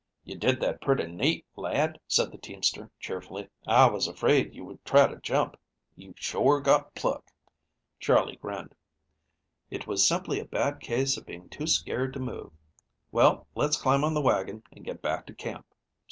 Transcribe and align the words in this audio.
"You 0.23 0.35
did 0.35 0.59
that 0.61 0.81
pretty 0.81 1.05
neat, 1.05 1.45
lad," 1.55 1.99
said 2.07 2.31
the 2.31 2.39
teamster 2.39 2.89
cheerfully. 2.99 3.49
"I 3.67 3.87
was 3.87 4.07
afraid 4.07 4.55
you 4.55 4.65
would 4.65 4.83
try 4.83 5.05
to 5.05 5.17
jump. 5.21 5.57
You've 5.95 6.17
shore 6.17 6.59
got 6.59 6.95
pluck." 6.95 7.25
Charley 7.99 8.37
grinned. 8.37 8.73
"It 9.69 9.85
was 9.85 10.03
simply 10.03 10.39
a 10.39 10.45
bad 10.45 10.79
case 10.79 11.17
of 11.17 11.27
being 11.27 11.49
too 11.49 11.67
scared 11.67 12.13
to 12.13 12.19
move. 12.19 12.51
Well, 13.11 13.45
let's 13.53 13.77
climb 13.79 14.03
on 14.03 14.15
the 14.15 14.21
wagon 14.21 14.63
and 14.71 14.83
get 14.83 15.03
back 15.03 15.27
to 15.27 15.35
camp. 15.35 15.67